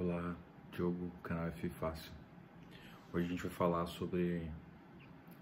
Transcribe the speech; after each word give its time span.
Olá, 0.00 0.36
Diogo, 0.70 1.10
canal 1.24 1.48
F 1.48 1.68
Fácil. 1.70 2.12
Hoje 3.12 3.26
a 3.26 3.28
gente 3.30 3.42
vai 3.42 3.50
falar 3.50 3.84
sobre 3.88 4.48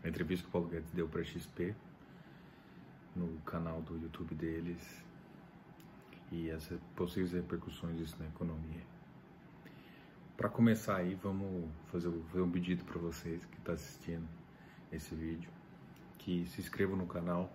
a 0.03 0.09
entrevista 0.09 0.45
que 0.45 0.49
o 0.49 0.53
Paulo 0.53 0.69
Guedes 0.69 0.91
deu 0.93 1.07
para 1.07 1.23
XP 1.23 1.77
no 3.15 3.39
canal 3.43 3.83
do 3.83 3.99
YouTube 3.99 4.35
deles 4.35 5.05
e 6.33 6.51
as 6.51 6.73
possíveis 6.95 7.35
repercussões 7.35 7.99
disso 7.99 8.17
na 8.19 8.29
economia. 8.29 8.81
Para 10.39 10.49
começar 10.49 10.97
aí, 10.97 11.15
vamos 11.17 11.71
fazer, 11.93 12.09
um 12.09 12.51
pedido 12.51 12.83
para 12.83 12.99
vocês 12.99 13.45
que 13.45 13.59
estão 13.59 13.65
tá 13.65 13.73
assistindo 13.75 14.27
esse 14.91 15.15
vídeo, 15.15 15.51
que 16.17 16.47
se 16.47 16.63
inscrevam 16.63 16.97
no 16.97 17.07
canal. 17.07 17.53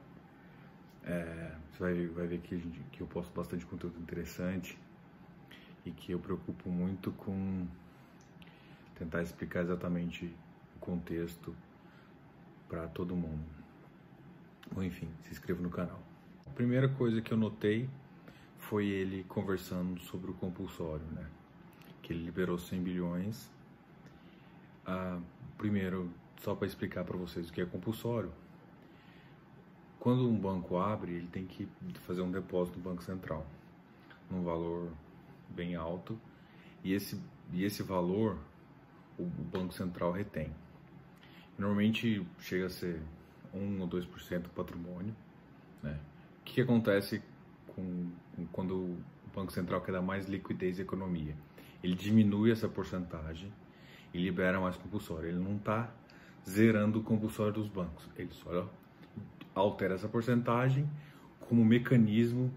É, 1.03 1.57
você 1.71 1.79
vai, 1.79 2.07
vai 2.09 2.27
ver 2.27 2.41
que, 2.41 2.59
gente, 2.59 2.79
que 2.91 3.01
eu 3.01 3.07
posto 3.07 3.33
bastante 3.33 3.65
conteúdo 3.65 3.99
interessante 3.99 4.77
e 5.85 5.91
que 5.91 6.11
eu 6.11 6.19
preocupo 6.19 6.69
muito 6.69 7.11
com 7.11 7.67
tentar 8.95 9.23
explicar 9.23 9.61
exatamente 9.61 10.25
o 10.75 10.79
contexto 10.79 11.55
para 12.69 12.87
todo 12.87 13.15
mundo. 13.15 13.43
Ou 14.75 14.83
enfim, 14.83 15.09
se 15.23 15.31
inscreva 15.31 15.61
no 15.61 15.69
canal. 15.69 15.99
A 16.45 16.51
primeira 16.51 16.87
coisa 16.87 17.21
que 17.21 17.31
eu 17.31 17.37
notei 17.37 17.89
foi 18.57 18.85
ele 18.87 19.23
conversando 19.23 19.99
sobre 20.01 20.31
o 20.31 20.33
compulsório, 20.35 21.05
né? 21.11 21.25
Que 22.01 22.13
ele 22.13 22.23
liberou 22.23 22.57
100 22.57 22.81
bilhões. 22.81 23.49
Ah, 24.85 25.19
primeiro, 25.57 26.11
só 26.41 26.55
para 26.55 26.67
explicar 26.67 27.03
para 27.03 27.17
vocês 27.17 27.49
o 27.49 27.53
que 27.53 27.61
é 27.61 27.65
compulsório. 27.65 28.31
Quando 29.99 30.27
um 30.27 30.35
banco 30.35 30.77
abre, 30.77 31.13
ele 31.13 31.27
tem 31.27 31.45
que 31.45 31.67
fazer 32.05 32.21
um 32.21 32.31
depósito 32.31 32.77
no 32.77 32.83
Banco 32.83 33.03
Central, 33.03 33.45
num 34.29 34.43
valor 34.43 34.91
bem 35.51 35.75
alto, 35.75 36.19
e 36.83 36.93
esse, 36.93 37.21
e 37.53 37.63
esse 37.63 37.83
valor 37.83 38.37
o, 39.17 39.25
Banco 39.25 39.73
Central 39.73 40.11
retém. 40.11 40.51
Normalmente 41.57 42.25
chega 42.39 42.65
a 42.65 42.69
ser 42.69 42.99
1 43.53 43.81
ou 43.81 43.87
2% 43.87 44.39
do 44.39 44.49
patrimônio. 44.49 45.15
Né? 45.83 45.99
O 46.39 46.43
que, 46.43 46.55
que 46.55 46.61
acontece 46.61 47.21
com, 47.67 48.11
com, 48.35 48.45
quando 48.47 48.75
o 48.75 48.97
Banco 49.35 49.51
Central 49.51 49.81
quer 49.81 49.91
dar 49.91 50.01
mais 50.01 50.27
liquidez 50.27 50.79
à 50.79 50.81
economia? 50.81 51.35
Ele 51.83 51.95
diminui 51.95 52.51
essa 52.51 52.67
porcentagem 52.67 53.51
e 54.13 54.17
libera 54.17 54.59
mais 54.59 54.75
compulsório. 54.77 55.29
Ele 55.29 55.39
não 55.39 55.57
está 55.57 55.91
zerando 56.47 56.99
o 56.99 57.03
compulsório 57.03 57.53
dos 57.53 57.67
bancos, 57.67 58.09
ele 58.17 58.31
só 58.31 58.67
altera 59.53 59.93
essa 59.93 60.07
porcentagem 60.07 60.89
como 61.41 61.63
mecanismo 61.63 62.51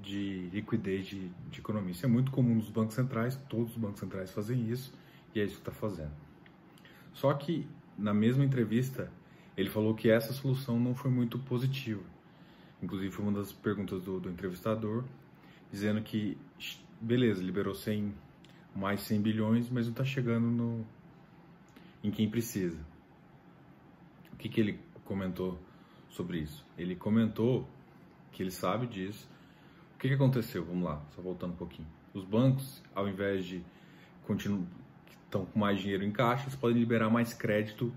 de 0.00 0.48
liquidez 0.52 1.06
de, 1.06 1.28
de, 1.50 1.60
economia. 1.60 1.90
Isso 1.90 2.06
é 2.06 2.08
muito 2.08 2.30
comum 2.30 2.54
nos 2.54 2.70
bancos 2.70 2.94
centrais, 2.94 3.36
todos 3.48 3.72
os 3.72 3.76
bancos 3.76 4.00
centrais 4.00 4.30
fazem 4.30 4.70
isso 4.70 4.92
e 5.34 5.40
é 5.40 5.44
isso 5.44 5.54
que 5.54 5.60
está 5.60 5.72
fazendo. 5.72 6.12
Só 7.12 7.32
que 7.34 7.66
na 7.96 8.14
mesma 8.14 8.44
entrevista 8.44 9.10
ele 9.56 9.68
falou 9.68 9.94
que 9.94 10.08
essa 10.08 10.32
solução 10.32 10.78
não 10.78 10.94
foi 10.94 11.10
muito 11.10 11.38
positiva. 11.38 12.02
Inclusive 12.80 13.10
foi 13.12 13.24
uma 13.24 13.32
das 13.32 13.52
perguntas 13.52 14.02
do, 14.02 14.20
do 14.20 14.30
entrevistador, 14.30 15.04
dizendo 15.70 16.00
que 16.00 16.38
beleza, 17.00 17.42
liberou 17.42 17.74
100, 17.74 18.14
mais 18.74 19.00
100 19.02 19.20
bilhões, 19.20 19.70
mas 19.70 19.86
não 19.86 19.92
está 19.92 20.04
chegando 20.04 20.46
no, 20.46 20.86
em 22.02 22.10
quem 22.10 22.28
precisa. 22.28 22.78
O 24.32 24.36
que, 24.36 24.48
que 24.48 24.60
ele 24.60 24.80
comentou 25.04 25.58
sobre 26.08 26.38
isso? 26.38 26.64
Ele 26.76 26.94
comentou 26.94 27.68
que 28.32 28.42
ele 28.42 28.50
sabe 28.50 28.86
disso, 28.86 29.28
o 29.98 30.00
que, 30.00 30.06
que 30.06 30.14
aconteceu? 30.14 30.64
Vamos 30.64 30.84
lá, 30.84 31.02
só 31.10 31.20
voltando 31.20 31.54
um 31.54 31.56
pouquinho. 31.56 31.88
Os 32.14 32.24
bancos, 32.24 32.80
ao 32.94 33.08
invés 33.08 33.44
de 33.44 33.64
continuar 34.22 34.64
estão 35.24 35.44
com 35.44 35.58
mais 35.58 35.80
dinheiro 35.80 36.04
em 36.04 36.12
caixa, 36.12 36.48
podem 36.56 36.78
liberar 36.78 37.10
mais 37.10 37.34
crédito 37.34 37.92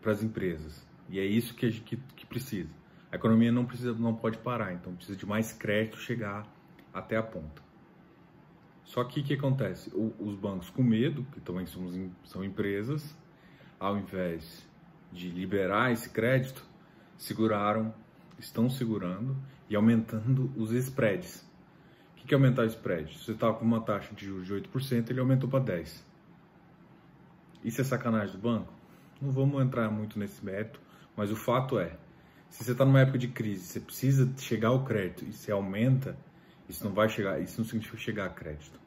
para 0.00 0.12
as 0.12 0.22
empresas. 0.22 0.86
E 1.10 1.18
é 1.18 1.24
isso 1.24 1.52
que, 1.52 1.68
que, 1.72 1.96
que, 1.96 2.24
precisa. 2.24 2.70
A 3.10 3.16
economia 3.16 3.50
não 3.50 3.66
precisa, 3.66 3.92
não 3.94 4.14
pode 4.14 4.38
parar, 4.38 4.74
então 4.74 4.94
precisa 4.94 5.18
de 5.18 5.26
mais 5.26 5.52
crédito 5.52 5.96
chegar 5.96 6.46
até 6.92 7.16
a 7.16 7.22
ponta. 7.22 7.60
Só 8.84 9.02
que 9.02 9.18
o 9.18 9.24
que 9.24 9.34
acontece? 9.34 9.90
O, 9.92 10.14
os 10.20 10.36
bancos 10.36 10.70
com 10.70 10.84
medo, 10.84 11.26
que 11.32 11.40
também 11.40 11.66
somos, 11.66 11.98
são 12.22 12.44
empresas, 12.44 13.12
ao 13.80 13.98
invés 13.98 14.64
de 15.12 15.30
liberar 15.30 15.90
esse 15.90 16.08
crédito, 16.10 16.64
seguraram 17.18 17.92
estão 18.38 18.70
segurando 18.70 19.36
e 19.68 19.76
aumentando 19.76 20.52
os 20.56 20.72
spreads. 20.72 21.44
O 22.12 22.26
que 22.26 22.34
é 22.34 22.36
aumentar 22.36 22.62
o 22.62 22.66
spread? 22.66 23.18
Você 23.18 23.32
estava 23.32 23.54
com 23.54 23.64
uma 23.64 23.80
taxa 23.80 24.14
de 24.14 24.24
juros 24.24 24.46
de 24.46 24.54
8%, 24.54 25.10
ele 25.10 25.20
aumentou 25.20 25.48
para 25.48 25.62
10%. 25.62 26.02
Isso 27.62 27.80
é 27.80 27.84
sacanagem 27.84 28.34
do 28.34 28.40
banco? 28.40 28.72
Não 29.20 29.30
vamos 29.30 29.62
entrar 29.62 29.90
muito 29.90 30.18
nesse 30.18 30.44
método, 30.44 30.80
mas 31.16 31.30
o 31.30 31.36
fato 31.36 31.78
é, 31.78 31.96
se 32.50 32.62
você 32.62 32.72
está 32.72 32.84
numa 32.84 33.00
época 33.00 33.18
de 33.18 33.28
crise, 33.28 33.64
você 33.64 33.80
precisa 33.80 34.32
chegar 34.38 34.68
ao 34.68 34.84
crédito 34.84 35.24
e 35.24 35.32
você 35.32 35.50
aumenta, 35.50 36.16
isso 36.68 36.84
não 36.84 36.92
vai 36.92 37.08
chegar, 37.08 37.40
isso 37.40 37.60
não 37.60 37.64
significa 37.66 37.96
chegar 37.96 38.26
a 38.26 38.30
crédito. 38.30 38.78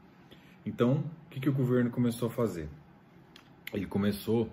Então, 0.66 1.04
o 1.26 1.30
que, 1.30 1.40
que 1.40 1.50
o 1.50 1.54
governo 1.54 1.90
começou 1.90 2.28
a 2.28 2.32
fazer? 2.32 2.68
Ele 3.74 3.86
começou 3.86 4.52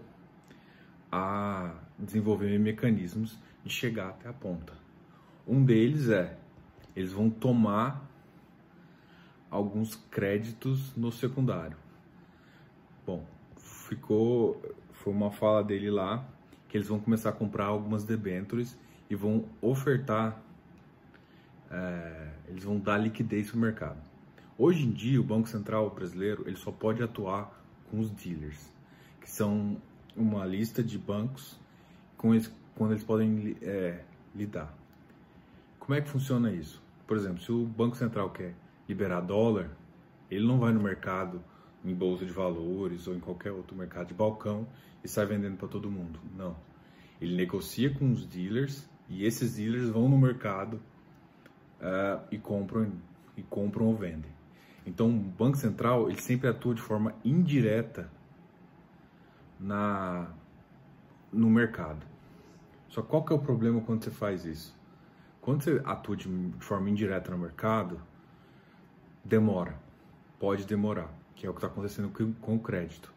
a 1.11 1.75
desenvolver 1.99 2.59
mecanismos 2.59 3.39
de 3.65 3.73
chegar 3.73 4.09
até 4.09 4.29
a 4.29 4.33
ponta. 4.33 4.84
Um 5.47 5.65
deles 5.65 6.09
é, 6.09 6.37
eles 6.97 7.13
vão 7.13 7.29
tomar 7.29 8.09
alguns 9.51 9.95
créditos 10.11 10.95
no 10.97 11.13
secundário. 11.13 11.77
Bom, 13.07 13.25
ficou, 13.57 14.61
foi 14.93 15.13
uma 15.13 15.31
fala 15.31 15.63
dele 15.63 15.91
lá 15.91 16.27
que 16.69 16.77
eles 16.77 16.89
vão 16.89 16.99
começar 16.99 17.29
a 17.29 17.33
comprar 17.33 17.67
algumas 17.67 18.03
debêntures 18.05 18.77
e 19.09 19.15
vão 19.15 19.45
ofertar, 19.61 20.43
é, 21.71 22.31
eles 22.49 22.65
vão 22.65 22.79
dar 22.79 22.97
liquidez 22.97 23.51
para 23.51 23.57
o 23.57 23.61
mercado. 23.61 23.99
Hoje 24.59 24.85
em 24.85 24.91
dia, 24.91 25.21
o 25.21 25.25
Banco 25.25 25.49
Central 25.49 25.91
brasileiro 25.91 26.43
ele 26.47 26.57
só 26.57 26.73
pode 26.73 27.03
atuar 27.03 27.63
com 27.91 28.01
os 28.01 28.11
dealers, 28.11 28.73
que 29.21 29.31
são 29.31 29.77
uma 30.17 30.45
lista 30.45 30.83
de 30.83 30.99
bancos 30.99 31.59
com 32.17 32.35
eles, 32.35 32.51
quando 32.75 32.93
eles 32.93 33.05
podem 33.05 33.57
é, 33.63 34.01
lidar. 34.35 34.75
Como 35.85 35.99
é 35.99 36.01
que 36.01 36.09
funciona 36.09 36.51
isso? 36.51 36.83
Por 37.07 37.15
exemplo, 37.15 37.43
se 37.43 37.53
o 37.53 37.67
Banco 37.67 37.95
Central 37.95 38.31
quer 38.31 38.55
liberar 38.89 39.21
dólar, 39.21 39.71
ele 40.31 40.47
não 40.47 40.59
vai 40.59 40.73
no 40.73 40.81
mercado, 40.81 41.45
em 41.85 41.95
bolsa 41.95 42.25
de 42.25 42.33
valores 42.33 43.07
ou 43.07 43.15
em 43.15 43.21
qualquer 43.21 43.53
outro 43.53 43.77
mercado 43.77 44.09
de 44.09 44.15
balcão 44.15 44.67
e 45.05 45.09
sai 45.09 45.27
vendendo 45.27 45.59
para 45.59 45.69
todo 45.69 45.91
mundo. 45.91 46.19
Não. 46.35 46.57
Ele 47.21 47.37
negocia 47.37 47.93
com 47.93 48.11
os 48.11 48.25
dealers 48.25 48.89
e 49.11 49.27
esses 49.27 49.57
dealers 49.57 49.91
vão 49.91 50.09
no 50.09 50.17
mercado 50.17 50.81
uh, 51.81 52.25
e 52.31 52.39
compram 52.39 52.91
e 53.37 53.43
compram 53.43 53.85
ou 53.85 53.95
vendem. 53.95 54.33
Então, 54.87 55.11
o 55.11 55.13
Banco 55.13 55.59
Central 55.59 56.09
ele 56.09 56.21
sempre 56.21 56.49
atua 56.49 56.75
de 56.75 56.81
forma 56.81 57.15
indireta 57.23 58.11
na 59.61 60.33
no 61.31 61.51
mercado. 61.51 62.07
Só 62.89 63.03
qual 63.03 63.23
que 63.23 63.35
é 63.35 63.37
o 63.37 63.41
problema 63.41 63.83
quando 63.83 64.03
você 64.03 64.11
faz 64.11 64.47
isso? 64.47 64.75
Quando 65.45 65.63
você 65.63 65.83
atua 65.85 66.17
de, 66.17 66.27
forma 66.59 66.89
indireta 66.89 67.31
no 67.31 67.37
mercado, 67.37 68.01
demora, 69.23 69.79
pode 70.41 70.65
demorar, 70.65 71.13
que 71.37 71.47
é 71.47 71.51
o 71.51 71.53
que 71.53 71.59
está 71.59 71.67
acontecendo 71.67 72.11
com, 72.41 72.55
o 72.55 72.59
crédito. 72.59 73.13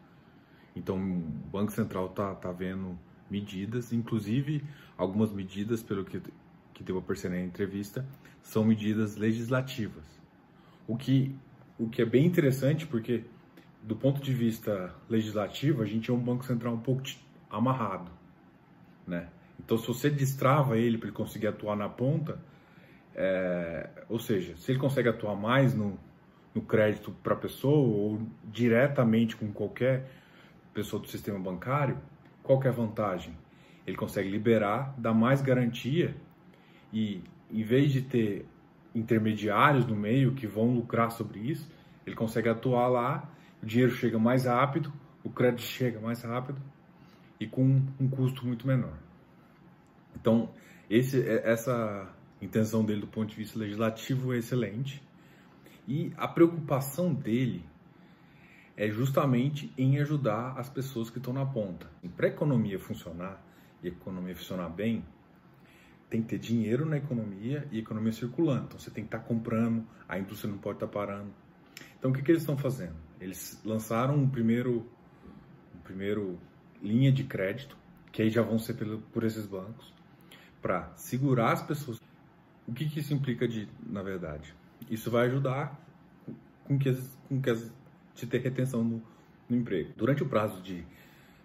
Então, 0.76 0.98
o 0.98 1.48
Banco 1.50 1.72
Central 1.72 2.04
está 2.04 2.34
tá 2.34 2.52
vendo 2.52 2.98
medidas, 3.30 3.94
inclusive 3.94 4.62
algumas 4.98 5.32
medidas, 5.32 5.82
pelo 5.82 6.04
que, 6.04 6.20
que 6.74 6.82
deu 6.82 6.98
a 6.98 7.02
perceber 7.02 7.38
na 7.38 7.46
entrevista, 7.46 8.04
são 8.42 8.62
medidas 8.62 9.16
legislativas. 9.16 10.04
O 10.86 10.98
que, 10.98 11.34
o 11.78 11.88
que 11.88 12.02
é 12.02 12.04
bem 12.04 12.26
interessante, 12.26 12.86
porque 12.86 13.24
do 13.82 13.96
ponto 13.96 14.20
de 14.20 14.34
vista 14.34 14.94
legislativo, 15.08 15.80
a 15.80 15.86
gente 15.86 16.10
é 16.10 16.12
um 16.12 16.20
Banco 16.20 16.44
Central 16.44 16.74
um 16.74 16.80
pouco 16.80 17.04
amarrado, 17.48 18.10
né? 19.06 19.30
Então, 19.68 19.76
se 19.76 19.86
você 19.86 20.08
destrava 20.08 20.78
ele 20.78 20.96
para 20.96 21.08
ele 21.08 21.14
conseguir 21.14 21.46
atuar 21.46 21.76
na 21.76 21.90
ponta, 21.90 22.40
é, 23.14 23.90
ou 24.08 24.18
seja, 24.18 24.56
se 24.56 24.72
ele 24.72 24.78
consegue 24.78 25.10
atuar 25.10 25.36
mais 25.36 25.74
no, 25.74 26.00
no 26.54 26.62
crédito 26.62 27.14
para 27.22 27.34
a 27.34 27.36
pessoa 27.36 27.76
ou 27.76 28.18
diretamente 28.44 29.36
com 29.36 29.52
qualquer 29.52 30.10
pessoa 30.72 31.02
do 31.02 31.06
sistema 31.06 31.38
bancário, 31.38 31.98
qual 32.42 32.62
é 32.62 32.68
a 32.68 32.72
vantagem? 32.72 33.36
Ele 33.86 33.94
consegue 33.94 34.30
liberar, 34.30 34.94
dar 34.96 35.12
mais 35.12 35.42
garantia 35.42 36.16
e, 36.90 37.22
em 37.50 37.62
vez 37.62 37.92
de 37.92 38.00
ter 38.00 38.46
intermediários 38.94 39.86
no 39.86 39.94
meio 39.94 40.32
que 40.32 40.46
vão 40.46 40.72
lucrar 40.72 41.10
sobre 41.10 41.40
isso, 41.40 41.70
ele 42.06 42.16
consegue 42.16 42.48
atuar 42.48 42.88
lá, 42.88 43.30
o 43.62 43.66
dinheiro 43.66 43.92
chega 43.92 44.18
mais 44.18 44.46
rápido, 44.46 44.90
o 45.22 45.28
crédito 45.28 45.60
chega 45.60 46.00
mais 46.00 46.22
rápido 46.22 46.58
e 47.38 47.46
com 47.46 47.82
um 48.00 48.08
custo 48.08 48.46
muito 48.46 48.66
menor. 48.66 49.07
Então, 50.20 50.50
esse, 50.88 51.20
é, 51.20 51.50
essa 51.50 52.12
intenção 52.40 52.84
dele 52.84 53.00
do 53.00 53.06
ponto 53.06 53.30
de 53.30 53.36
vista 53.36 53.58
legislativo 53.58 54.32
é 54.32 54.38
excelente. 54.38 55.02
E 55.86 56.12
a 56.16 56.28
preocupação 56.28 57.12
dele 57.12 57.64
é 58.76 58.88
justamente 58.88 59.72
em 59.76 59.98
ajudar 59.98 60.58
as 60.58 60.68
pessoas 60.68 61.10
que 61.10 61.18
estão 61.18 61.32
na 61.32 61.44
ponta. 61.44 61.90
Para 62.16 62.26
a 62.26 62.30
economia 62.30 62.78
funcionar 62.78 63.42
e 63.82 63.88
a 63.88 63.90
economia 63.90 64.36
funcionar 64.36 64.68
bem, 64.68 65.04
tem 66.08 66.22
que 66.22 66.28
ter 66.28 66.38
dinheiro 66.38 66.86
na 66.86 66.96
economia 66.96 67.66
e 67.70 67.78
economia 67.78 68.12
circulando. 68.12 68.66
Então 68.66 68.78
você 68.78 68.90
tem 68.90 69.04
que 69.04 69.08
estar 69.08 69.18
tá 69.18 69.24
comprando, 69.24 69.84
a 70.08 70.18
indústria 70.18 70.50
não 70.50 70.58
pode 70.58 70.76
estar 70.76 70.86
tá 70.86 70.92
parando. 70.92 71.32
Então 71.98 72.10
o 72.10 72.14
que, 72.14 72.22
que 72.22 72.30
eles 72.30 72.42
estão 72.42 72.56
fazendo? 72.56 72.96
Eles 73.20 73.60
lançaram 73.64 74.14
um 74.14 74.28
primeiro, 74.28 74.86
um 75.74 75.80
primeiro 75.80 76.38
linha 76.82 77.10
de 77.10 77.24
crédito, 77.24 77.76
que 78.12 78.22
aí 78.22 78.30
já 78.30 78.42
vão 78.42 78.58
ser 78.58 78.74
pelo, 78.74 79.00
por 79.12 79.24
esses 79.24 79.44
bancos, 79.44 79.92
para 80.60 80.92
segurar 80.96 81.52
as 81.52 81.62
pessoas. 81.62 82.00
O 82.66 82.72
que, 82.72 82.88
que 82.88 83.00
isso 83.00 83.14
implica 83.14 83.46
de, 83.46 83.68
na 83.86 84.02
verdade? 84.02 84.54
Isso 84.90 85.10
vai 85.10 85.26
ajudar 85.26 85.78
com 86.64 86.78
que, 86.78 86.88
as, 86.88 87.18
com 87.28 87.40
que 87.40 87.50
as, 87.50 87.72
de 88.14 88.26
ter 88.26 88.38
retenção 88.38 88.84
no, 88.84 89.02
no 89.48 89.56
emprego. 89.56 89.92
Durante 89.96 90.22
o 90.22 90.26
prazo 90.26 90.60
de 90.62 90.84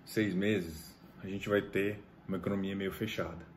seis 0.06 0.34
meses, 0.34 0.98
a 1.24 1.28
gente 1.28 1.48
vai 1.48 1.62
ter 1.62 2.04
uma 2.28 2.38
economia 2.38 2.76
meio 2.76 2.92
fechada 2.92 3.54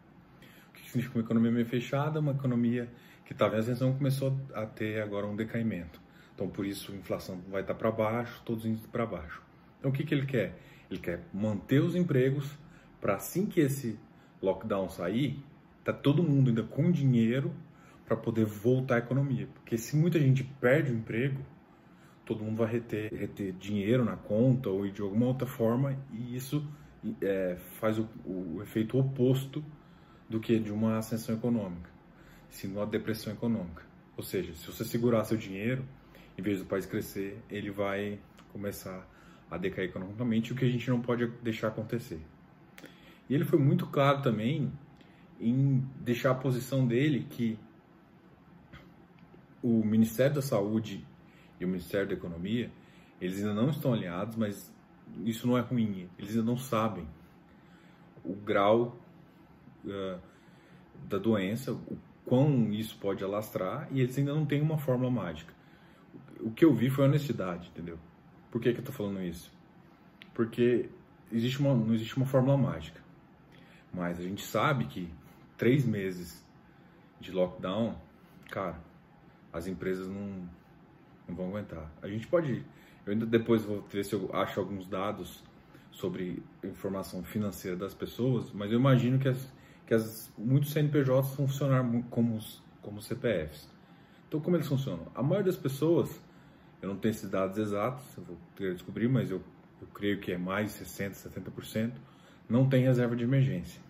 que 0.87 0.91
significa 0.91 1.19
uma 1.19 1.25
economia 1.25 1.51
meio 1.51 1.67
fechada, 1.67 2.21
uma 2.21 2.33
economia 2.33 2.89
que 3.25 3.33
estava 3.33 3.57
em 3.57 3.59
ascensão 3.59 3.93
começou 3.93 4.39
a 4.55 4.65
ter 4.65 5.03
agora 5.03 5.27
um 5.27 5.35
decaimento. 5.35 6.01
Então, 6.35 6.49
por 6.49 6.65
isso, 6.67 6.93
a 6.93 6.95
inflação 6.95 7.41
vai 7.51 7.63
estar 7.63 7.75
para 7.75 7.91
baixo, 7.91 8.43
todos 8.45 8.65
os 8.65 8.71
índices 8.71 8.87
para 8.87 9.07
baixo. 9.07 9.43
Então, 9.79 9.91
o 9.91 9.95
que, 9.95 10.05
que 10.05 10.15
ele 10.15 10.27
quer? 10.27 10.59
Ele 10.91 11.01
quer 11.01 11.25
manter 11.33 11.81
os 11.81 11.97
empregos 11.97 12.49
para 13.01 13.15
assim 13.15 13.47
que 13.47 13.61
esse 13.61 13.99
lockdown 14.43 14.89
sair, 14.89 15.39
tá 15.85 15.93
todo 15.93 16.23
mundo 16.23 16.49
ainda 16.49 16.63
com 16.63 16.91
dinheiro 16.91 17.53
para 18.07 18.17
poder 18.17 18.45
voltar 18.45 18.97
à 18.97 18.99
economia. 18.99 19.49
Porque 19.55 19.77
se 19.77 19.97
muita 19.97 20.19
gente 20.19 20.45
perde 20.45 20.93
o 20.93 20.95
emprego, 20.95 21.41
todo 22.25 22.43
mundo 22.43 22.57
vai 22.57 22.71
reter, 22.71 23.13
reter 23.13 23.53
dinheiro 23.53 24.05
na 24.05 24.17
conta 24.17 24.69
ou 24.69 24.89
de 24.89 25.03
alguma 25.03 25.27
outra 25.27 25.47
forma, 25.47 25.97
e 26.13 26.37
isso 26.37 26.67
é, 27.21 27.57
faz 27.79 27.99
o, 27.99 28.09
o 28.25 28.63
efeito 28.63 28.99
oposto 28.99 29.65
do 30.29 30.41
que 30.41 30.59
de 30.59 30.73
uma 30.73 30.99
ascensão 30.99 31.37
econômica, 31.37 31.89
sim 32.51 32.73
uma 32.73 32.87
depressão 32.87 33.33
econômica. 33.33 33.83
Ou 34.17 34.23
seja, 34.23 34.53
se 34.55 34.67
você 34.67 34.85
segurar 34.85 35.25
seu 35.25 35.37
dinheiro, 35.37 35.85
em 36.37 36.43
vez 36.43 36.59
do 36.59 36.65
país 36.65 36.87
crescer, 36.87 37.39
ele 37.51 37.71
vai 37.71 38.19
começar 38.53 39.07
a 39.51 39.57
decair 39.57 39.89
economicamente, 39.89 40.53
o 40.53 40.57
que 40.57 40.65
a 40.65 40.69
gente 40.69 40.89
não 40.91 41.01
pode 41.01 41.27
deixar 41.43 41.69
acontecer. 41.69 42.21
E 43.29 43.35
ele 43.35 43.45
foi 43.45 43.59
muito 43.59 43.87
claro 43.87 44.23
também 44.23 44.73
em 45.41 45.85
deixar 46.01 46.31
a 46.31 46.35
posição 46.35 46.87
dele 46.87 47.27
que 47.29 47.59
o 49.63 49.85
Ministério 49.85 50.37
da 50.37 50.43
Saúde 50.43 51.05
e 51.59 51.65
o 51.65 51.69
Ministério 51.69 52.07
da 52.07 52.15
Economia, 52.15 52.71
eles 53.21 53.39
ainda 53.39 53.55
não 53.55 53.71
estão 53.71 53.93
alinhados, 53.93 54.37
mas 54.37 54.73
isso 55.25 55.47
não 55.47 55.57
é 55.57 55.61
ruim, 55.61 56.09
eles 56.19 56.37
ainda 56.37 56.45
não 56.45 56.57
sabem 56.57 57.07
o 58.25 58.35
grau 58.35 58.99
uh, 59.85 60.21
da 61.09 61.19
doença, 61.19 61.73
o 61.73 61.99
quão 62.25 62.73
isso 62.73 62.97
pode 62.99 63.23
alastrar, 63.25 63.89
e 63.91 64.01
eles 64.01 64.19
ainda 64.19 64.35
não 64.35 64.45
têm 64.45 64.61
uma 64.61 64.79
fórmula 64.79 65.11
mágica. 65.11 65.55
O 66.41 66.51
que 66.51 66.65
eu 66.65 66.75
vi 66.75 66.91
foi 66.91 67.05
honestidade, 67.05 67.69
entendeu? 67.69 67.99
Por 68.51 68.61
que, 68.61 68.73
que 68.73 68.81
eu 68.81 68.85
tô 68.85 68.93
falando 68.93 69.23
isso? 69.23 69.53
Porque 70.35 70.89
existe 71.33 71.61
uma, 71.61 71.75
não 71.75 71.95
existe 71.95 72.17
uma 72.17 72.27
fórmula 72.27 72.57
mágica. 72.57 73.06
Mas 73.97 74.21
a 74.21 74.23
gente 74.23 74.45
sabe 74.45 74.85
que 74.85 75.09
três 75.57 75.87
meses 75.87 76.45
de 77.19 77.33
lockdown, 77.33 77.97
cara, 78.51 78.79
as 79.51 79.67
empresas 79.67 80.07
não, 80.07 80.47
não 81.27 81.35
vão 81.35 81.49
aguentar. 81.49 81.91
A 82.03 82.09
gente 82.09 82.27
pode. 82.27 82.63
Eu 83.07 83.13
ainda 83.15 83.25
depois 83.25 83.65
vou 83.65 83.81
ver 83.91 84.05
se 84.05 84.13
eu 84.13 84.29
acho 84.35 84.61
alguns 84.61 84.87
dados 84.87 85.43
sobre 85.91 86.43
informação 86.63 87.25
financeira 87.25 87.75
das 87.75 87.95
pessoas, 87.95 88.53
mas 88.53 88.71
eu 88.71 88.79
imagino 88.79 89.19
que 89.19 89.29
as, 89.29 89.51
que 89.87 89.95
as, 89.95 90.31
muitos 90.37 90.73
CNPJs 90.73 91.35
funcionar 91.35 91.83
como, 92.11 92.39
como 92.83 93.01
CPFs. 93.01 93.71
Então, 94.29 94.41
como 94.41 94.57
eles 94.57 94.67
funcionam? 94.67 95.07
A 95.15 95.23
maioria 95.23 95.45
das 95.45 95.57
pessoas, 95.57 96.21
eu 96.83 96.89
não 96.91 96.97
tenho 96.97 97.13
esses 97.13 97.31
dados 97.31 97.57
exatos, 97.57 98.05
eu 98.19 98.25
vou 98.25 98.37
ter 98.57 98.69
que 98.69 98.75
descobrir, 98.75 99.09
mas 99.09 99.31
eu, 99.31 99.41
eu 99.81 99.87
creio 99.95 100.21
que 100.21 100.33
é 100.33 100.37
mais 100.37 100.77
de 100.77 100.85
60%, 100.85 101.13
70%, 101.13 101.93
não 102.47 102.69
tem 102.69 102.83
reserva 102.83 103.17
de 103.17 103.25
emergência. 103.25 103.86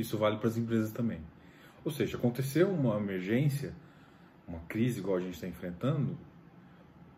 Isso 0.00 0.18
vale 0.18 0.36
para 0.36 0.48
as 0.48 0.56
empresas 0.56 0.90
também. 0.92 1.20
Ou 1.84 1.90
seja, 1.90 2.16
aconteceu 2.16 2.70
uma 2.70 2.96
emergência, 2.96 3.74
uma 4.46 4.60
crise 4.60 5.00
igual 5.00 5.16
a 5.16 5.20
gente 5.20 5.34
está 5.34 5.46
enfrentando, 5.46 6.18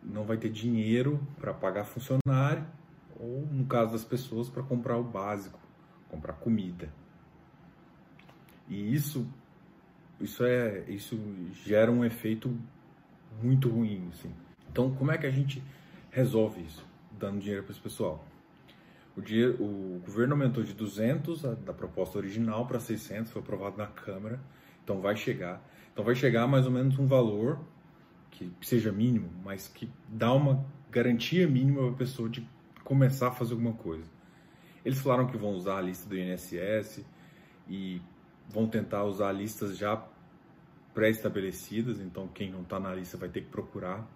não 0.03 0.25
vai 0.25 0.37
ter 0.37 0.51
dinheiro 0.51 1.21
para 1.39 1.53
pagar 1.53 1.85
funcionário 1.85 2.65
ou, 3.19 3.47
no 3.51 3.67
caso 3.67 3.93
das 3.93 4.05
pessoas, 4.05 4.49
para 4.49 4.63
comprar 4.63 4.97
o 4.97 5.05
básico, 5.05 5.59
comprar 6.09 6.35
comida. 6.35 6.89
E 8.69 8.95
isso 8.95 9.27
isso 10.21 10.45
é 10.45 10.85
isso 10.89 11.19
gera 11.65 11.91
um 11.91 12.05
efeito 12.05 12.55
muito 13.43 13.69
ruim, 13.69 14.09
assim. 14.13 14.33
Então, 14.71 14.95
como 14.95 15.11
é 15.11 15.19
que 15.19 15.27
a 15.27 15.31
gente 15.31 15.63
resolve 16.11 16.63
isso? 16.63 16.85
Dando 17.19 17.41
dinheiro 17.41 17.63
para 17.63 17.73
esse 17.73 17.81
pessoal. 17.81 18.25
O, 19.59 19.97
o 19.97 20.03
governo 20.05 20.35
aumentou 20.35 20.63
de 20.63 20.75
200 20.75 21.45
a, 21.45 21.55
da 21.55 21.73
proposta 21.73 22.19
original 22.19 22.67
para 22.67 22.81
600, 22.81 23.33
foi 23.33 23.43
aprovado 23.43 23.77
na 23.77 23.87
Câmara. 23.87 24.41
Então 24.83 25.01
vai 25.01 25.17
chegar. 25.17 25.63
Então 25.93 26.05
vai 26.05 26.15
chegar 26.15 26.47
mais 26.47 26.67
ou 26.67 26.73
menos 26.73 26.99
um 26.99 27.07
valor 27.07 27.61
que 28.31 28.51
seja 28.63 28.91
mínimo, 28.91 29.31
mas 29.45 29.69
que 29.69 29.91
dá 30.09 30.33
uma 30.33 30.65
garantia 30.91 31.47
mínima 31.47 31.83
para 31.83 31.91
a 31.91 31.97
pessoa 31.97 32.29
de 32.29 32.47
começar 32.85 33.29
a 33.29 33.33
fazer 33.33 33.53
alguma 33.53 33.75
coisa. 33.75 34.09
Eles 34.85 34.99
falaram 34.99 35.27
que 35.27 35.37
vão 35.37 35.51
usar 35.51 35.79
a 35.79 35.81
lista 35.81 36.09
do 36.09 36.17
INSS 36.17 37.05
e 37.69 38.01
vão 38.49 38.67
tentar 38.67 39.05
usar 39.05 39.31
listas 39.33 39.77
já 39.77 40.03
pré-estabelecidas, 40.95 42.01
então 42.01 42.27
quem 42.29 42.51
não 42.51 42.63
está 42.63 42.81
na 42.81 42.95
lista 42.95 43.17
vai 43.17 43.29
ter 43.29 43.43
que 43.43 43.49
procurar. 43.49 44.07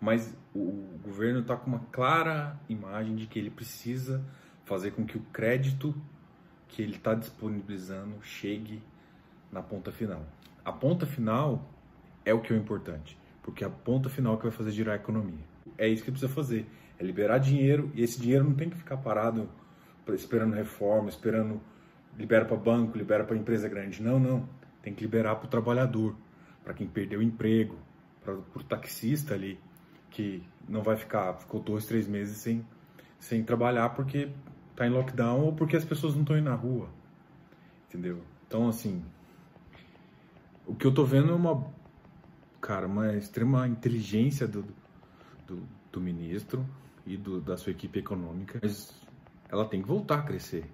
Mas 0.00 0.36
o 0.54 0.98
governo 1.02 1.40
está 1.40 1.56
com 1.56 1.68
uma 1.68 1.80
clara 1.90 2.58
imagem 2.68 3.16
de 3.16 3.26
que 3.26 3.38
ele 3.38 3.50
precisa 3.50 4.22
fazer 4.64 4.90
com 4.90 5.04
que 5.06 5.16
o 5.16 5.20
crédito 5.32 5.94
que 6.68 6.82
ele 6.82 6.96
está 6.96 7.14
disponibilizando 7.14 8.20
chegue 8.22 8.82
na 9.50 9.62
ponta 9.62 9.90
final. 9.92 10.26
A 10.64 10.72
ponta 10.72 11.06
final 11.06 11.70
é 12.24 12.34
o 12.34 12.40
que 12.40 12.52
é 12.52 12.56
importante, 12.56 13.16
porque 13.42 13.64
é 13.64 13.66
a 13.66 13.70
ponta 13.70 14.08
final 14.08 14.36
que 14.36 14.42
vai 14.42 14.52
fazer 14.52 14.72
girar 14.72 14.94
a 14.94 14.96
economia. 14.96 15.44
É 15.78 15.88
isso 15.88 16.04
que 16.04 16.10
precisa 16.10 16.32
fazer, 16.32 16.66
é 16.98 17.04
liberar 17.04 17.38
dinheiro 17.38 17.90
e 17.94 18.02
esse 18.02 18.20
dinheiro 18.20 18.44
não 18.44 18.54
tem 18.54 18.68
que 18.68 18.76
ficar 18.76 18.96
parado 18.96 19.48
esperando 20.08 20.54
reforma, 20.54 21.08
esperando 21.08 21.60
libera 22.16 22.44
para 22.44 22.56
banco, 22.56 22.96
libera 22.96 23.24
para 23.24 23.36
empresa 23.36 23.68
grande. 23.68 24.02
Não, 24.02 24.18
não. 24.18 24.48
Tem 24.82 24.94
que 24.94 25.02
liberar 25.02 25.36
para 25.36 25.46
o 25.46 25.48
trabalhador, 25.48 26.14
para 26.64 26.74
quem 26.74 26.86
perdeu 26.86 27.20
o 27.20 27.22
emprego, 27.22 27.76
para 28.22 28.34
o 28.34 28.64
taxista 28.64 29.34
ali, 29.34 29.58
que 30.16 30.42
não 30.66 30.82
vai 30.82 30.96
ficar, 30.96 31.34
ficou 31.34 31.60
dois, 31.60 31.84
três 31.84 32.08
meses 32.08 32.38
sem, 32.38 32.66
sem 33.18 33.44
trabalhar 33.44 33.90
porque 33.90 34.30
está 34.70 34.86
em 34.86 34.90
lockdown 34.90 35.44
ou 35.44 35.52
porque 35.52 35.76
as 35.76 35.84
pessoas 35.84 36.14
não 36.14 36.22
estão 36.22 36.38
indo 36.38 36.48
na 36.48 36.54
rua. 36.54 36.88
Entendeu? 37.86 38.22
Então, 38.46 38.66
assim, 38.66 39.04
o 40.66 40.74
que 40.74 40.86
eu 40.86 40.94
tô 40.94 41.04
vendo 41.04 41.32
é 41.32 41.34
uma, 41.34 41.66
cara, 42.62 42.86
uma 42.86 43.14
extrema 43.14 43.68
inteligência 43.68 44.48
do, 44.48 44.64
do, 45.46 45.62
do 45.92 46.00
ministro 46.00 46.66
e 47.04 47.18
do, 47.18 47.38
da 47.38 47.58
sua 47.58 47.72
equipe 47.72 47.98
econômica, 47.98 48.58
mas 48.62 48.98
ela 49.50 49.66
tem 49.66 49.82
que 49.82 49.88
voltar 49.88 50.20
a 50.20 50.22
crescer. 50.22 50.64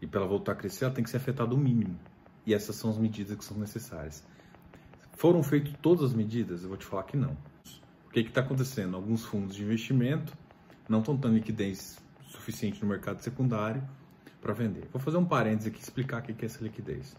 E 0.00 0.06
para 0.06 0.20
ela 0.20 0.28
voltar 0.28 0.52
a 0.52 0.54
crescer, 0.54 0.84
ela 0.84 0.94
tem 0.94 1.02
que 1.02 1.10
ser 1.10 1.16
afetada 1.16 1.52
o 1.52 1.58
mínimo. 1.58 1.98
E 2.46 2.54
essas 2.54 2.76
são 2.76 2.90
as 2.90 2.96
medidas 2.96 3.36
que 3.36 3.44
são 3.44 3.58
necessárias. 3.58 4.24
Foram 5.16 5.42
feitas 5.42 5.74
todas 5.82 6.04
as 6.04 6.14
medidas? 6.14 6.62
Eu 6.62 6.68
vou 6.68 6.78
te 6.78 6.86
falar 6.86 7.02
que 7.02 7.16
não. 7.16 7.36
O 8.08 8.10
que 8.10 8.20
está 8.20 8.40
acontecendo? 8.40 8.96
Alguns 8.96 9.24
fundos 9.24 9.54
de 9.54 9.62
investimento 9.62 10.36
não 10.88 11.00
estão 11.00 11.16
tendo 11.16 11.34
liquidez 11.34 12.00
suficiente 12.26 12.82
no 12.82 12.88
mercado 12.88 13.20
secundário 13.20 13.82
para 14.40 14.52
vender. 14.52 14.88
Vou 14.92 15.00
fazer 15.00 15.16
um 15.18 15.24
parênteses 15.24 15.68
aqui 15.68 15.80
explicar 15.80 16.20
o 16.20 16.22
que 16.22 16.32
é 16.44 16.46
essa 16.46 16.62
liquidez 16.62 17.16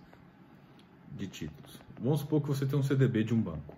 de 1.12 1.27
títulos. 1.27 1.79
Vamos 2.00 2.22
supor 2.22 2.41
que 2.41 2.48
você 2.48 2.65
tem 2.65 2.77
um 2.77 2.84
CDB 2.84 3.24
de 3.24 3.34
um 3.34 3.41
banco. 3.41 3.75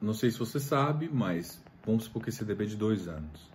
Não 0.00 0.14
sei 0.14 0.30
se 0.30 0.38
você 0.38 0.58
sabe, 0.58 1.08
mas 1.12 1.62
vamos 1.84 2.04
supor 2.04 2.22
que 2.22 2.30
esse 2.30 2.38
CDB 2.38 2.64
é 2.64 2.66
de 2.68 2.76
dois 2.76 3.06
anos 3.06 3.50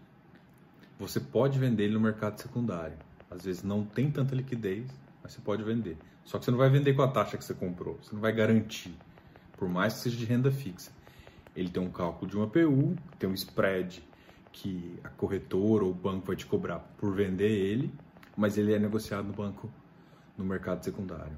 você 0.99 1.19
pode 1.19 1.59
vender 1.59 1.85
ele 1.85 1.93
no 1.93 1.99
mercado 1.99 2.39
secundário. 2.39 2.97
Às 3.29 3.43
vezes 3.43 3.63
não 3.63 3.83
tem 3.83 4.09
tanta 4.09 4.33
liquidez, 4.33 4.87
mas 5.21 5.33
você 5.33 5.41
pode 5.41 5.63
vender. 5.63 5.97
Só 6.23 6.39
que 6.39 6.45
você 6.45 6.51
não 6.51 6.57
vai 6.57 6.69
vender 6.69 6.93
com 6.93 7.01
a 7.01 7.07
taxa 7.07 7.37
que 7.37 7.43
você 7.43 7.53
comprou, 7.53 7.99
você 8.01 8.13
não 8.13 8.21
vai 8.21 8.31
garantir, 8.31 8.95
por 9.57 9.67
mais 9.67 9.93
que 9.95 9.99
seja 9.99 10.17
de 10.17 10.25
renda 10.25 10.51
fixa. 10.51 10.91
Ele 11.55 11.69
tem 11.69 11.81
um 11.81 11.89
cálculo 11.89 12.29
de 12.29 12.37
uma 12.37 12.45
APU, 12.45 12.95
tem 13.17 13.29
um 13.29 13.33
spread 13.33 14.03
que 14.51 14.99
a 15.03 15.09
corretora 15.09 15.83
ou 15.83 15.91
o 15.91 15.93
banco 15.93 16.27
vai 16.27 16.35
te 16.35 16.45
cobrar 16.45 16.79
por 16.97 17.13
vender 17.13 17.51
ele, 17.51 17.93
mas 18.35 18.57
ele 18.57 18.73
é 18.73 18.79
negociado 18.79 19.25
no 19.25 19.33
banco, 19.33 19.69
no 20.37 20.43
mercado 20.43 20.83
secundário. 20.83 21.37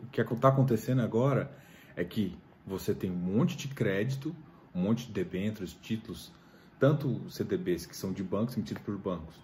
O 0.00 0.06
que 0.06 0.20
está 0.20 0.48
acontecendo 0.48 1.02
agora 1.02 1.50
é 1.96 2.04
que 2.04 2.36
você 2.66 2.94
tem 2.94 3.10
um 3.10 3.16
monte 3.16 3.56
de 3.56 3.68
crédito, 3.68 4.34
um 4.74 4.82
monte 4.82 5.06
de 5.06 5.12
debêntures, 5.12 5.72
títulos 5.72 6.32
tanto 6.78 7.30
CDBs 7.30 7.86
que 7.86 7.96
são 7.96 8.12
de 8.12 8.22
bancos 8.22 8.56
emitidos 8.56 8.82
por 8.82 8.98
bancos 8.98 9.36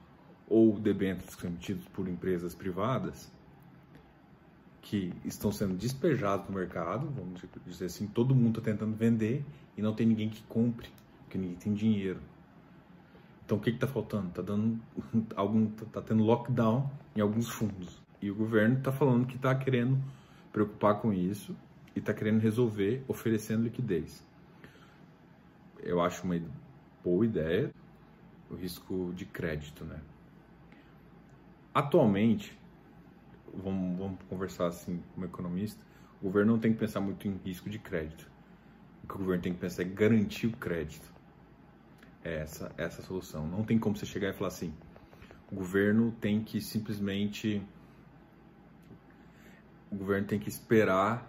ou 0.49 0.79
debêntures 0.79 1.35
que 1.35 1.41
são 1.41 1.51
emitidos 1.51 1.87
por 1.89 2.09
empresas 2.09 2.55
privadas 2.55 3.31
que 4.83 5.13
estão 5.25 5.53
sendo 5.53 5.75
despejados 5.75 6.49
no 6.49 6.55
mercado, 6.55 7.07
vamos 7.11 7.43
dizer 7.67 7.87
assim, 7.87 8.07
todo 8.07 8.35
mundo 8.35 8.59
está 8.59 8.73
tentando 8.73 8.95
vender 8.95 9.45
e 9.77 9.83
não 9.83 9.95
tem 9.95 10.07
ninguém 10.07 10.29
que 10.29 10.43
compre, 10.45 10.89
porque 11.23 11.37
ninguém 11.39 11.57
tem 11.57 11.75
dinheiro. 11.75 12.21
Então 13.45 13.59
o 13.59 13.61
que 13.61 13.71
está 13.71 13.87
faltando? 13.87 14.29
Está 14.29 14.43
dando 14.43 14.81
algum, 15.37 15.67
tá 15.67 16.01
tendo 16.01 16.23
lockdown 16.23 16.91
em 17.15 17.21
alguns 17.21 17.49
fundos 17.49 18.01
e 18.23 18.31
o 18.31 18.35
governo 18.35 18.79
está 18.79 18.93
falando 18.93 19.27
que 19.27 19.37
está 19.37 19.55
querendo 19.55 19.99
preocupar 20.53 21.01
com 21.01 21.13
isso 21.13 21.57
e 21.95 21.99
está 21.99 22.15
querendo 22.15 22.41
resolver 22.41 23.05
oferecendo 23.09 23.65
liquidez. 23.65 24.25
Eu 25.79 26.01
acho 26.01 26.25
uma 26.25 26.41
boa 27.03 27.25
ideia 27.25 27.73
o 28.51 28.55
risco 28.57 29.13
de 29.15 29.25
crédito, 29.25 29.85
né? 29.85 30.01
Atualmente, 31.73 32.59
vamos, 33.55 33.99
vamos 33.99 34.19
conversar 34.29 34.67
assim 34.67 35.03
como 35.15 35.27
economista, 35.27 35.81
o 36.21 36.25
governo 36.25 36.53
não 36.53 36.59
tem 36.59 36.73
que 36.73 36.79
pensar 36.79 37.01
muito 37.01 37.27
em 37.27 37.37
risco 37.45 37.71
de 37.71 37.79
crédito. 37.79 38.31
O 39.03 39.09
que 39.09 39.15
o 39.15 39.19
governo 39.19 39.43
tem 39.43 39.53
que 39.53 39.61
pensar 39.61 39.83
é 39.83 39.87
garantir 39.87 40.47
o 40.47 40.53
crédito. 40.53 41.11
É 42.23 42.41
essa, 42.41 42.71
essa 42.77 43.01
a 43.01 43.05
solução. 43.05 43.47
Não 43.47 43.65
tem 43.65 43.79
como 43.79 43.97
você 43.97 44.05
chegar 44.05 44.29
e 44.29 44.33
falar 44.33 44.49
assim, 44.49 44.75
o 45.51 45.55
governo 45.55 46.13
tem 46.21 46.43
que 46.43 46.61
simplesmente 46.61 47.63
o 49.91 49.97
governo 49.97 50.27
tem 50.27 50.39
que 50.39 50.49
esperar 50.49 51.29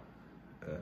é, 0.60 0.80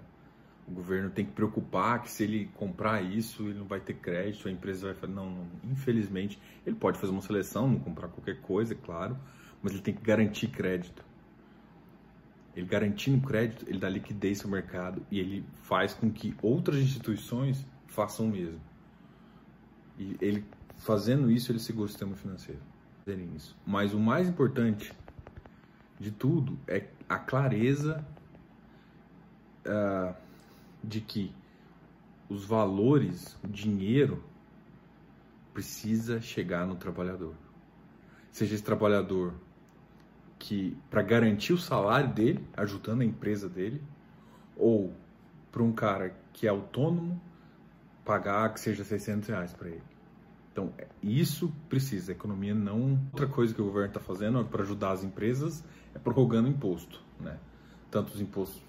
o 0.70 0.72
governo 0.72 1.10
tem 1.10 1.24
que 1.24 1.32
preocupar 1.32 2.00
que 2.02 2.10
se 2.10 2.22
ele 2.22 2.48
comprar 2.54 3.02
isso, 3.02 3.42
ele 3.42 3.58
não 3.58 3.66
vai 3.66 3.80
ter 3.80 3.94
crédito, 3.94 4.46
a 4.46 4.52
empresa 4.52 4.86
vai 4.86 4.94
falar, 4.94 5.12
não, 5.12 5.28
não, 5.28 5.46
infelizmente, 5.64 6.40
ele 6.64 6.76
pode 6.76 6.98
fazer 6.98 7.10
uma 7.10 7.20
seleção, 7.20 7.68
não 7.68 7.80
comprar 7.80 8.06
qualquer 8.08 8.40
coisa, 8.40 8.72
é 8.72 8.76
claro, 8.76 9.18
mas 9.60 9.72
ele 9.72 9.82
tem 9.82 9.92
que 9.92 10.02
garantir 10.02 10.46
crédito. 10.48 11.04
Ele 12.54 12.66
garantindo 12.66 13.26
crédito, 13.26 13.64
ele 13.68 13.78
dá 13.78 13.88
liquidez 13.88 14.44
ao 14.44 14.50
mercado 14.50 15.02
e 15.10 15.20
ele 15.20 15.44
faz 15.62 15.94
com 15.94 16.10
que 16.10 16.34
outras 16.42 16.78
instituições 16.78 17.64
façam 17.86 18.26
o 18.26 18.30
mesmo. 18.30 18.60
E 19.98 20.16
ele 20.20 20.44
fazendo 20.76 21.30
isso, 21.30 21.52
ele 21.52 21.60
segura 21.60 21.86
o 21.86 21.88
sistema 21.88 22.16
financeiro. 22.16 22.60
Isso. 23.36 23.56
Mas 23.66 23.92
o 23.92 23.98
mais 23.98 24.28
importante 24.28 24.92
de 25.98 26.10
tudo 26.10 26.56
é 26.68 26.86
a 27.08 27.18
clareza 27.18 28.06
uh, 29.66 30.14
de 30.82 31.00
que 31.00 31.34
os 32.28 32.44
valores, 32.44 33.36
o 33.42 33.48
dinheiro, 33.48 34.22
precisa 35.52 36.20
chegar 36.20 36.66
no 36.66 36.76
trabalhador. 36.76 37.34
Seja 38.30 38.54
esse 38.54 38.62
trabalhador 38.62 39.34
que, 40.40 40.74
para 40.90 41.02
garantir 41.02 41.52
o 41.52 41.58
salário 41.58 42.12
dele, 42.12 42.44
ajudando 42.56 43.02
a 43.02 43.04
empresa 43.04 43.48
dele, 43.48 43.80
ou 44.56 44.92
para 45.52 45.62
um 45.62 45.70
cara 45.70 46.16
que 46.32 46.46
é 46.46 46.50
autônomo, 46.50 47.20
pagar 48.04 48.52
que 48.54 48.58
seja 48.58 48.82
600 48.82 49.28
reais 49.28 49.52
para 49.52 49.68
ele. 49.68 49.82
Então, 50.50 50.72
isso 51.02 51.52
precisa. 51.68 52.10
A 52.10 52.14
economia 52.14 52.54
não. 52.54 52.98
Outra 53.12 53.26
coisa 53.26 53.54
que 53.54 53.60
o 53.60 53.66
governo 53.66 53.88
está 53.88 54.00
fazendo 54.00 54.42
para 54.46 54.62
ajudar 54.62 54.92
as 54.92 55.04
empresas 55.04 55.62
é 55.94 55.98
prorrogando 55.98 56.48
imposto, 56.48 57.00
né? 57.20 57.38
Tanto 57.90 58.14
os 58.14 58.20
impostos 58.20 58.62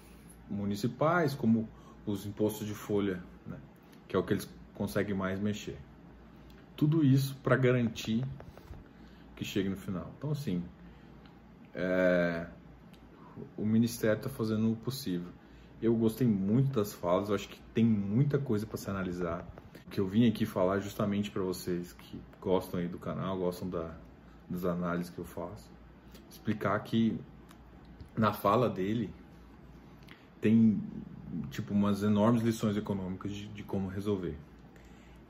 municipais 0.48 1.34
como 1.34 1.68
os 2.04 2.26
impostos 2.26 2.66
de 2.66 2.74
folha, 2.74 3.22
né? 3.46 3.56
que 4.06 4.14
é 4.14 4.18
o 4.18 4.22
que 4.22 4.34
eles 4.34 4.48
conseguem 4.74 5.14
mais 5.14 5.40
mexer. 5.40 5.78
Tudo 6.76 7.02
isso 7.04 7.34
para 7.42 7.56
garantir 7.56 8.24
que 9.34 9.44
chegue 9.44 9.68
no 9.68 9.76
final. 9.76 10.12
Então, 10.18 10.30
assim, 10.30 10.62
é... 11.74 12.46
o 13.56 13.64
Ministério 13.64 14.16
está 14.16 14.28
fazendo 14.28 14.72
o 14.72 14.76
possível. 14.76 15.30
Eu 15.80 15.94
gostei 15.96 16.26
muito 16.26 16.72
das 16.72 16.92
falas, 16.92 17.28
eu 17.28 17.34
acho 17.34 17.48
que 17.48 17.60
tem 17.74 17.84
muita 17.84 18.38
coisa 18.38 18.64
para 18.66 18.76
se 18.76 18.88
analisar. 18.88 19.46
O 19.86 19.90
que 19.90 20.00
eu 20.00 20.06
vim 20.06 20.28
aqui 20.28 20.46
falar 20.46 20.78
justamente 20.78 21.30
para 21.30 21.42
vocês 21.42 21.92
que 21.92 22.20
gostam 22.40 22.80
aí 22.80 22.88
do 22.88 22.98
canal, 22.98 23.36
gostam 23.38 23.68
da, 23.68 23.94
das 24.48 24.64
análises 24.64 25.10
que 25.10 25.18
eu 25.18 25.24
faço, 25.24 25.70
explicar 26.30 26.78
que 26.80 27.18
na 28.16 28.32
fala 28.32 28.68
dele 28.68 29.12
tem 30.40 30.80
tipo 31.50 31.72
umas 31.72 32.02
enormes 32.02 32.42
lições 32.42 32.76
econômicas 32.76 33.32
de, 33.32 33.48
de 33.48 33.62
como 33.62 33.88
resolver. 33.88 34.36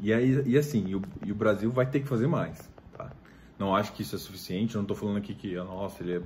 E 0.01 0.13
aí 0.13 0.43
e 0.47 0.59
assim, 0.59 0.87
e 0.89 0.97
o, 0.97 1.03
e 1.25 1.31
o, 1.31 1.35
Brasil 1.35 1.71
vai 1.71 1.87
ter 1.89 2.01
que 2.01 2.09
fazer 2.09 2.27
mais? 2.27 2.72
Não 3.63 3.77
acho 3.77 3.93
que 3.93 4.03
isso 4.03 4.17
é 4.17 4.19
suficiente, 4.19 4.75
não 4.75 4.83
estou 4.83 4.97
falando 4.97 5.19
aqui 5.19 5.37
que 5.37 5.55
nossa, 5.55 6.03
ele 6.03 6.17
é 6.17 6.23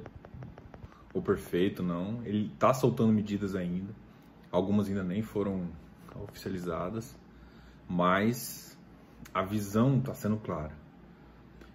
o 1.13 1.21
perfeito, 1.21 1.83
não. 1.83 2.23
Ele 2.25 2.51
está 2.51 2.73
soltando 2.73 3.13
medidas 3.13 3.55
ainda. 3.55 3.95
Algumas 4.51 4.89
ainda 4.89 5.05
nem 5.05 5.21
foram 5.21 5.69
oficializadas, 6.23 7.15
mas 7.87 8.79
a 9.35 9.43
visão 9.43 9.99
está 9.99 10.15
sendo 10.15 10.39
clara. 10.39 10.73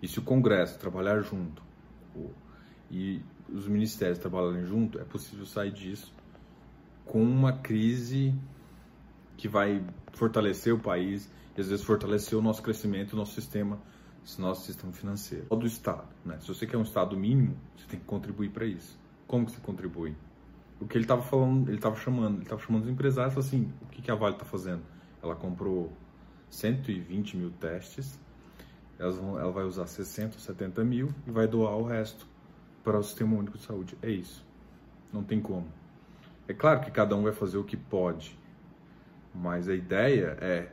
E 0.01 0.08
se 0.08 0.18
o 0.18 0.24
Congresso 0.24 0.80
trabalhar 0.80 1.22
junto 1.22 1.62
e 2.89 3.22
os 3.48 3.68
ministérios 3.68 4.18
trabalharem 4.18 4.65
junto, 4.65 4.98
é 4.98 5.03
possível 5.03 5.46
sair 5.46 5.72
disso 5.72 6.12
com 7.06 7.22
uma 7.22 7.53
crise 7.53 8.34
que 9.38 9.48
vai 9.48 9.86
fortalecer 10.13 10.74
o 10.74 10.80
país 10.80 11.32
e 11.56 11.62
às 11.62 11.70
vezes 11.70 11.86
fortalecer 11.86 12.36
o 12.36 12.41
nosso 12.41 12.63
crescimento, 12.63 13.13
o 13.13 13.15
nosso 13.15 13.39
sistema, 13.39 13.80
o 14.37 14.41
nosso 14.41 14.65
sistema 14.65 14.93
financeiro. 14.93 15.45
Do 15.55 15.65
Estado, 15.65 16.07
né? 16.25 16.37
Se 16.39 16.47
você 16.47 16.65
quer 16.65 16.77
um 16.77 16.83
Estado 16.83 17.17
mínimo, 17.17 17.57
você 17.75 17.87
tem 17.87 17.99
que 17.99 18.05
contribuir 18.05 18.49
para 18.49 18.65
isso. 18.65 18.99
Como 19.27 19.45
que 19.45 19.51
você 19.51 19.61
contribui? 19.61 20.15
O 20.79 20.87
que 20.87 20.97
ele 20.97 21.03
estava 21.03 21.21
falando, 21.21 21.69
ele 21.69 21.77
estava 21.77 21.95
chamando, 21.95 22.35
ele 22.35 22.43
estava 22.43 22.61
chamando 22.61 22.83
os 22.83 22.89
empresários, 22.89 23.37
assim, 23.37 23.71
o 23.81 23.85
que, 23.87 24.01
que 24.01 24.11
a 24.11 24.15
Vale 24.15 24.35
está 24.35 24.45
fazendo? 24.45 24.81
Ela 25.21 25.35
comprou 25.35 25.91
120 26.49 27.37
mil 27.37 27.51
testes, 27.51 28.19
vão, 28.97 29.39
ela 29.39 29.51
vai 29.51 29.63
usar 29.63 29.87
60, 29.87 30.39
70 30.39 30.83
mil 30.83 31.13
e 31.27 31.31
vai 31.31 31.47
doar 31.47 31.77
o 31.77 31.83
resto 31.83 32.27
para 32.83 32.97
o 32.97 33.03
Sistema 33.03 33.37
Único 33.37 33.57
de 33.57 33.63
Saúde. 33.63 33.97
É 34.01 34.09
isso. 34.09 34.45
Não 35.13 35.23
tem 35.23 35.39
como. 35.39 35.67
É 36.47 36.53
claro 36.53 36.81
que 36.81 36.91
cada 36.91 37.15
um 37.15 37.23
vai 37.23 37.31
fazer 37.31 37.57
o 37.57 37.63
que 37.63 37.77
pode, 37.77 38.37
mas 39.33 39.69
a 39.69 39.73
ideia 39.73 40.37
é, 40.41 40.71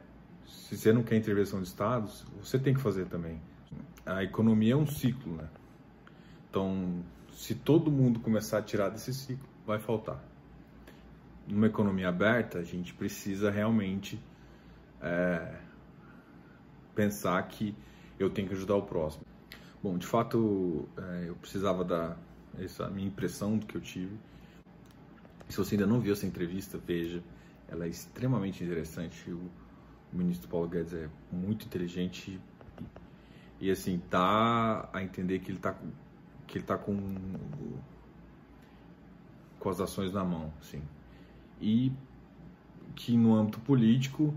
se 0.48 0.76
você 0.76 0.92
não 0.92 1.02
quer 1.02 1.16
intervenção 1.16 1.60
de 1.60 1.68
estados, 1.68 2.24
você 2.42 2.58
tem 2.58 2.74
que 2.74 2.80
fazer 2.80 3.06
também. 3.06 3.40
A 4.04 4.22
economia 4.24 4.72
é 4.72 4.76
um 4.76 4.86
ciclo, 4.86 5.36
né? 5.36 5.48
Então, 6.48 7.04
se 7.32 7.54
todo 7.54 7.90
mundo 7.90 8.20
começar 8.20 8.58
a 8.58 8.62
tirar 8.62 8.88
desse 8.88 9.12
ciclo, 9.12 9.48
vai 9.66 9.78
faltar. 9.78 10.22
Numa 11.46 11.66
economia 11.66 12.08
aberta, 12.08 12.58
a 12.58 12.64
gente 12.64 12.94
precisa 12.94 13.50
realmente 13.50 14.20
é, 15.02 15.56
pensar 16.94 17.42
que 17.48 17.74
eu 18.18 18.30
tenho 18.30 18.48
que 18.48 18.54
ajudar 18.54 18.76
o 18.76 18.82
próximo. 18.82 19.24
Bom, 19.82 19.96
de 19.96 20.06
fato, 20.06 20.88
é, 20.96 21.28
eu 21.28 21.34
precisava 21.36 21.84
dar 21.84 22.18
essa 22.58 22.88
minha 22.88 23.06
impressão 23.06 23.56
do 23.56 23.66
que 23.66 23.76
eu 23.76 23.80
tive 23.80 24.18
se 25.48 25.56
você 25.56 25.74
ainda 25.74 25.86
não 25.86 26.00
viu 26.00 26.12
essa 26.12 26.26
entrevista, 26.26 26.78
veja. 26.78 27.22
Ela 27.68 27.86
é 27.86 27.88
extremamente 27.88 28.62
interessante. 28.62 29.34
O, 30.12 30.16
ministro 30.16 30.48
Paulo 30.48 30.68
Guedes 30.68 30.92
é 30.92 31.08
muito 31.30 31.66
inteligente 31.66 32.40
e, 33.60 33.66
e 33.66 33.70
assim, 33.70 33.98
tá 34.10 34.88
a 34.92 35.02
entender 35.02 35.38
que 35.40 35.50
ele 35.50 35.58
tá, 35.58 35.76
que 36.46 36.58
ele 36.58 36.64
tá 36.64 36.78
com, 36.78 36.96
com 39.58 39.68
as 39.68 39.80
ações 39.80 40.12
na 40.12 40.24
mão, 40.24 40.52
assim. 40.60 40.82
E 41.60 41.92
que 42.94 43.16
no 43.16 43.34
âmbito 43.34 43.60
político 43.60 44.34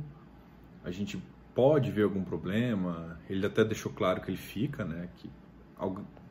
a 0.83 0.91
gente 0.91 1.21
pode 1.53 1.91
ver 1.91 2.03
algum 2.03 2.23
problema. 2.23 3.19
Ele 3.29 3.45
até 3.45 3.63
deixou 3.63 3.91
claro 3.91 4.21
que 4.21 4.29
ele 4.29 4.37
fica, 4.37 4.83
né? 4.83 5.09
Que 5.17 5.29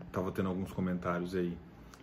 estava 0.07 0.33
tendo 0.33 0.49
alguns 0.49 0.73
comentários 0.73 1.35
aí 1.35 1.57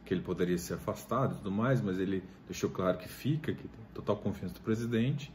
que 0.06 0.13
ele 0.13 0.22
poderia 0.22 0.58
ser 0.58 0.75
afastado 0.75 1.34
e 1.34 1.38
tudo 1.38 1.51
mais, 1.51 1.82
mas 1.82 2.00
ele 2.00 2.24
deixou 2.48 2.70
claro 2.70 2.98
que 2.98 3.10
fica, 3.10 3.53
que 3.53 3.67
tem 3.67 3.86
total 3.94 4.15
confiança 4.15 4.53
do 4.53 4.62
presidente 4.62 5.34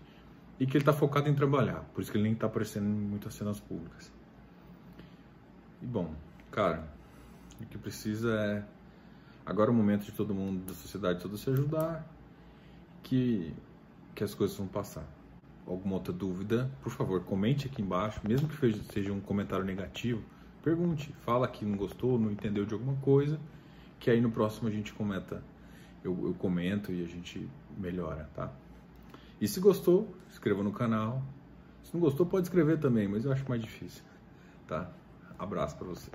e 0.62 0.66
que 0.66 0.76
ele 0.76 0.82
está 0.82 0.92
focado 0.92 1.28
em 1.28 1.34
trabalhar, 1.34 1.80
por 1.92 2.00
isso 2.00 2.12
que 2.12 2.16
ele 2.16 2.22
nem 2.22 2.34
está 2.34 2.46
aparecendo 2.46 2.86
em 2.86 2.94
muitas 2.94 3.34
cenas 3.34 3.58
públicas. 3.58 4.12
E 5.82 5.86
bom, 5.86 6.14
cara, 6.52 6.86
o 7.60 7.66
que 7.66 7.76
precisa 7.76 8.32
é 8.32 8.64
agora 9.44 9.70
é 9.70 9.72
o 9.72 9.76
momento 9.76 10.04
de 10.04 10.12
todo 10.12 10.32
mundo, 10.32 10.64
da 10.64 10.72
sociedade 10.72 11.20
toda 11.20 11.36
se 11.36 11.50
ajudar, 11.50 12.06
que, 13.02 13.52
que 14.14 14.22
as 14.22 14.34
coisas 14.34 14.56
vão 14.56 14.68
passar. 14.68 15.04
Alguma 15.66 15.96
outra 15.96 16.12
dúvida, 16.12 16.70
por 16.80 16.92
favor, 16.92 17.24
comente 17.24 17.66
aqui 17.66 17.82
embaixo, 17.82 18.20
mesmo 18.22 18.46
que 18.46 18.72
seja 18.92 19.12
um 19.12 19.20
comentário 19.20 19.64
negativo, 19.64 20.22
pergunte, 20.62 21.12
fala 21.24 21.48
que 21.48 21.64
não 21.64 21.76
gostou, 21.76 22.20
não 22.20 22.30
entendeu 22.30 22.64
de 22.64 22.72
alguma 22.72 22.94
coisa 22.98 23.36
que 23.98 24.08
aí 24.08 24.20
no 24.20 24.30
próximo 24.30 24.68
a 24.68 24.70
gente 24.70 24.92
comenta, 24.92 25.42
eu, 26.04 26.16
eu 26.24 26.34
comento 26.34 26.92
e 26.92 27.04
a 27.04 27.08
gente 27.08 27.50
melhora, 27.76 28.30
tá? 28.32 28.52
E 29.42 29.48
se 29.48 29.58
gostou, 29.58 30.14
inscreva 30.30 30.62
no 30.62 30.70
canal. 30.70 31.20
Se 31.82 31.92
não 31.92 32.00
gostou, 32.00 32.24
pode 32.24 32.46
escrever 32.46 32.78
também, 32.78 33.08
mas 33.08 33.24
eu 33.24 33.32
acho 33.32 33.44
mais 33.48 33.60
difícil. 33.60 34.04
tá? 34.68 34.88
Abraço 35.36 35.76
para 35.76 35.88
você. 35.88 36.12